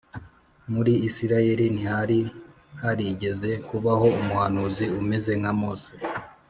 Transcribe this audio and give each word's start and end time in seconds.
muri 0.73 0.93
Isirayeli 1.07 1.65
ntihari 1.75 2.19
harigeze 2.81 3.51
kubaho 3.67 4.07
umuhanuzi 4.21 4.85
umeze 5.01 5.31
nka 5.41 5.51
Mose, 5.59 5.93